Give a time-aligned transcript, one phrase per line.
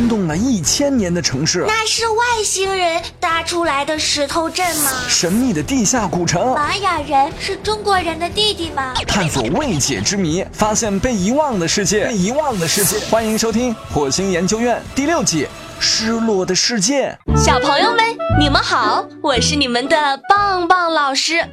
[0.00, 1.62] 惊动了一千年的城市。
[1.68, 4.90] 那是外星人搭出来的石头镇吗？
[5.10, 6.54] 神秘的地下古城。
[6.54, 8.94] 玛雅人是中国人的弟弟吗？
[9.06, 12.06] 探索未解之谜，发现被遗忘的世界。
[12.06, 15.44] 被遗忘的世界，欢迎收听《火星研究院》第六季
[15.78, 17.14] 《失落的世界》。
[17.44, 21.46] 小朋友们，你们好，我是你们的棒棒老师。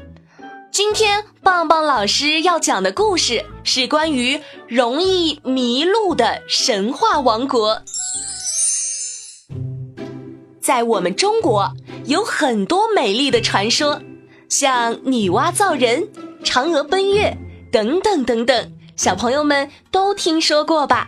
[0.72, 4.40] 今天棒棒老师要讲的故事是关于
[4.70, 7.82] 容易迷路的神话王国。
[10.68, 11.72] 在我们中国
[12.08, 14.02] 有很多美丽的传说，
[14.50, 16.10] 像女娲造人、
[16.44, 17.38] 嫦娥奔月
[17.72, 21.08] 等等等等，小朋友们都听说过吧？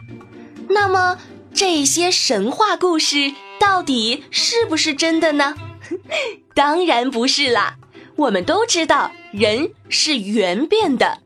[0.70, 1.18] 那么
[1.54, 5.56] 这些神话故事到底是不是真的呢？
[6.56, 7.76] 当然不是啦。
[8.16, 11.18] 我们都知道，人是圆变的，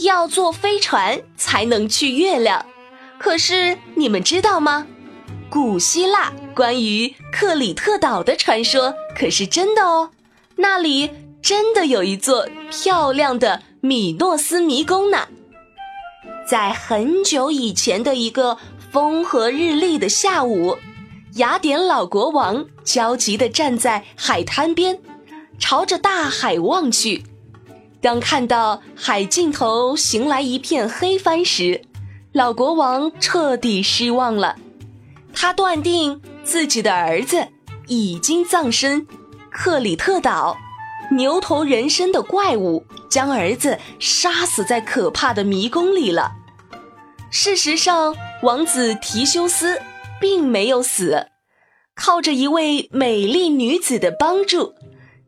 [0.00, 2.66] 要坐飞船才能去月亮。
[3.18, 4.86] 可是你们知道吗？
[5.50, 10.10] 古希腊关于克里特岛的传说可是真的哦，
[10.56, 11.10] 那里
[11.40, 15.28] 真的有一座漂亮的米诺斯迷宫呢。
[16.46, 18.58] 在很久以前的一个
[18.90, 20.76] 风和日丽的下午，
[21.34, 24.98] 雅典老国王焦急地站在海滩边。
[25.58, 27.24] 朝着大海望去，
[28.00, 31.82] 当看到海尽头行来一片黑帆时，
[32.32, 34.54] 老国王彻底失望了。
[35.40, 37.46] 他断定自己的儿子
[37.86, 39.06] 已经葬身
[39.52, 40.56] 克里特岛，
[41.12, 46.32] 牛头人身的怪物将儿子杀死在可怕的迷宫里了。
[47.30, 49.80] 事实上，王子提修斯
[50.20, 51.28] 并没有死，
[51.94, 54.74] 靠着一位美丽女子的帮助。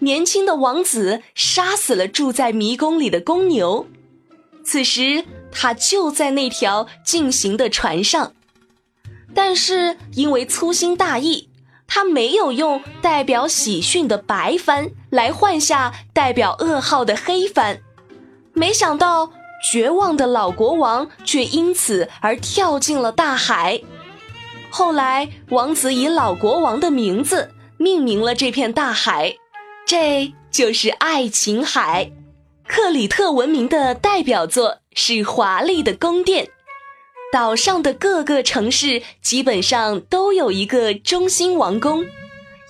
[0.01, 3.87] 年轻的王子杀死了住在迷宫里的公牛，
[4.65, 8.33] 此时他就在那条进行的船上，
[9.35, 11.49] 但是因为粗心大意，
[11.87, 17.81] 他没有用代表喜讯的白帆来换下代表噩耗的黑帆，
[18.53, 19.31] 没想到
[19.71, 23.81] 绝望的老国王却因此而跳进了大海。
[24.71, 29.35] 后来，王子以老国王的名字命名了这片大海。
[29.87, 32.13] 这就是爱琴海，
[32.69, 36.51] 克里特文明的代表作是华丽的宫殿。
[37.33, 42.05] 岛上的各个城市基本上都有一个中心王宫。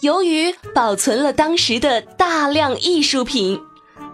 [0.03, 3.61] 由于保存了当时的大量艺术品，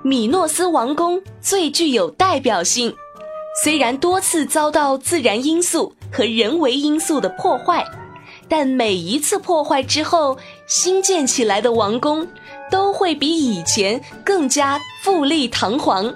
[0.03, 2.95] 米诺斯王宫最具有代表性。
[3.63, 7.85] 虽然多次遭到自然因素和人为因素的破坏。
[8.49, 12.25] 但每一次破坏之后，新建起来的王宫
[12.71, 16.15] 都会比以前更加富丽堂皇。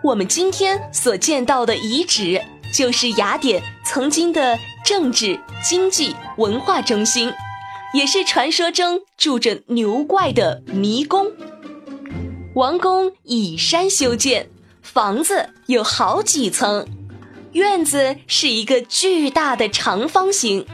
[0.00, 2.40] 我们今天所见到的遗址，
[2.74, 7.32] 就是雅典曾经的政治、经济、文化中心，
[7.94, 11.30] 也是传说中住着牛怪的迷宫。
[12.54, 14.50] 王宫以山修建，
[14.82, 16.84] 房子有好几层，
[17.52, 20.66] 院子是一个巨大的长方形。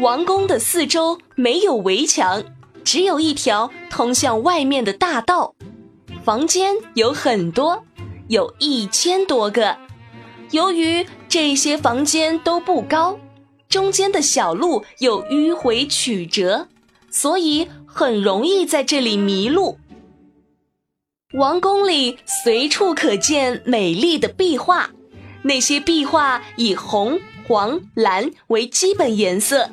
[0.00, 2.44] 王宫的四周没有围墙，
[2.84, 5.54] 只有一条通向外面的大道。
[6.24, 7.82] 房间有很多，
[8.28, 9.78] 有一千多个。
[10.50, 13.18] 由于这些房间都不高，
[13.68, 16.68] 中间的小路又迂回曲折，
[17.10, 19.78] 所以很容易在这里迷路。
[21.34, 24.90] 王宫里随处可见美丽的壁画，
[25.42, 29.70] 那些壁画以红、黄、蓝为基本颜色。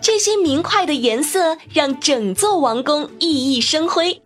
[0.00, 4.20] 这些明快的颜色让整座王宫熠熠生辉。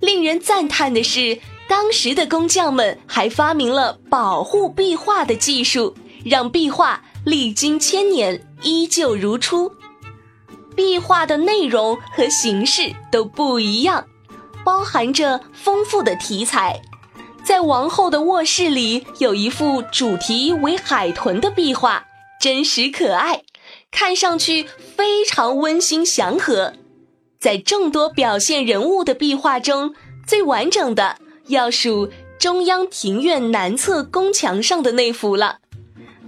[0.00, 1.38] 令人赞叹的是，
[1.68, 5.94] 当时的工匠们还发明了保护壁画的技术，
[6.28, 9.70] 让壁画历经千年依旧如初。
[10.74, 14.04] 壁画的内容和形式都不一样，
[14.64, 16.82] 包含着丰富的题材。
[17.44, 22.04] 在王后的卧室里有一幅主题为海豚的壁画，
[22.40, 23.44] 真实可爱。
[23.92, 24.66] 看上去
[24.96, 26.72] 非常温馨祥和，
[27.38, 29.94] 在众多表现人物的壁画中，
[30.26, 35.58] 最完整的要数中央庭院南侧宫墙上的那幅了。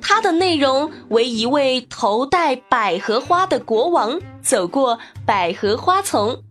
[0.01, 6.43] 它的内容为一位头戴百合花的国王走过百合花丛，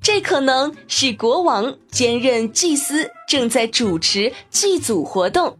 [0.00, 5.58] 这可能是国王兼任祭司正在主持祭祖活动。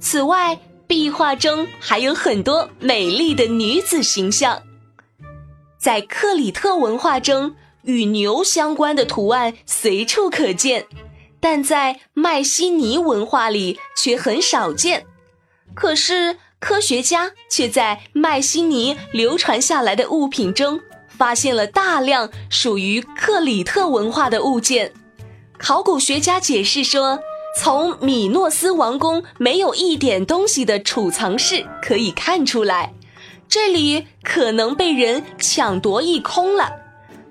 [0.00, 4.62] 此外，壁画中还有很多美丽的女子形象，
[5.78, 10.86] 在克里特文化中，与牛相关的图案随处可见，
[11.40, 15.06] 但在迈锡尼文化里却很少见。
[15.74, 24.92] 可是科学家却在迈锡尼流传下来的物品中发现了大量属于克里特文化的物件。
[25.56, 27.20] 考古学家解释说，
[27.56, 32.92] 从米诺斯王宫没有一点东西的储藏室可以看出来，
[33.48, 36.70] 这里可能被人抢夺一空了，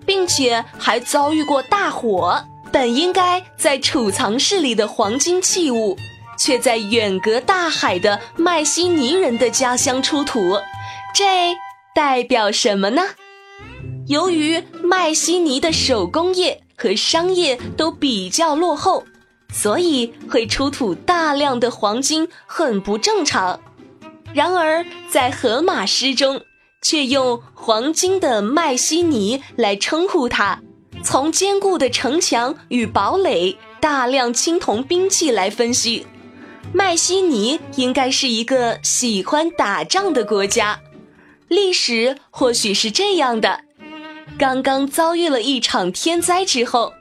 [0.05, 2.43] 并且还遭遇过大火。
[2.69, 5.97] 本应该在储藏室里的黄金器物。
[6.37, 10.57] 却在远隔大海的迈锡尼人的家乡出土，
[11.13, 11.55] 这
[11.95, 13.01] 代表什么呢？
[14.07, 19.03] 由于迈锡尼的手工业和商业都比较落后，
[19.51, 23.59] 所以会出土大量的黄金很不正常。
[24.33, 26.41] 然而，在荷马诗中
[26.81, 30.61] 却用“黄金的迈锡尼”来称呼它。
[31.03, 36.05] 从坚固的城墙与堡垒、大量青铜兵器来分析。
[36.73, 40.79] 迈锡尼应该是一个喜欢打仗的国家，
[41.47, 43.61] 历史或许是这样的：
[44.37, 46.93] 刚刚遭遇了一场天灾之后，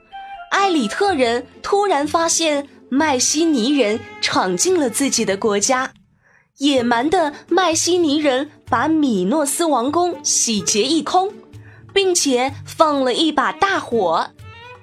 [0.52, 5.92] 埃里特人突然发现迈锡尼人闯进了自己的国家，
[6.58, 11.32] 野蛮的迈锡尼人把米诺斯王宫洗劫一空，
[11.92, 14.30] 并且放了一把大火，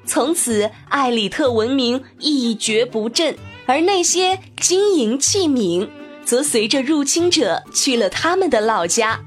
[0.06, 3.36] 从此埃里特文明一蹶不振。
[3.66, 5.90] 而那些金银器皿，
[6.26, 9.20] 则随着入侵者去了他们的老家。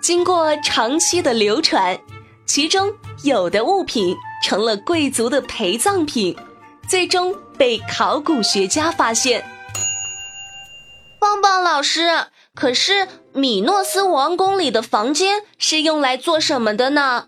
[0.00, 1.98] 经过长期的流传，
[2.46, 2.92] 其中
[3.22, 6.36] 有的物品成了贵族的陪葬品，
[6.88, 9.44] 最终被考古学家发现。
[11.18, 17.26] 棒棒老师，可是米诺斯王宫里的房间是用来做什么的呢？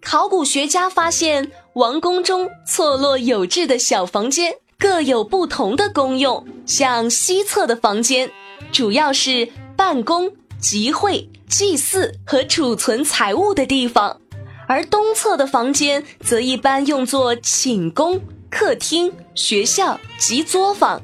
[0.00, 1.52] 考古学家发现。
[1.78, 8.28] 王宫中错落有致的小房间各有不同的功用，像西侧的房间
[8.72, 10.28] 主要是办公、
[10.60, 14.20] 集会、祭祀和储存财物的地方，
[14.66, 18.20] 而东侧的房间则一般用作寝宫、
[18.50, 21.00] 客厅、学校及作坊。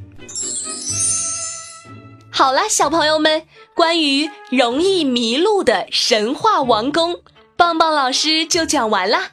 [2.33, 3.45] 好了，小朋友们，
[3.77, 7.21] 关于容易迷路的神话王宫，
[7.57, 9.31] 棒棒老师就讲完啦。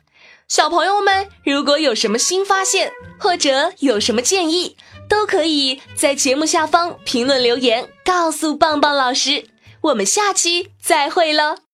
[0.51, 4.75] 小朋友们，如果有什么新发现，或者有什么建议，
[5.07, 9.45] 都可以在节目下方评论留言，告诉棒棒老师。
[9.79, 11.55] 我们下期再会喽。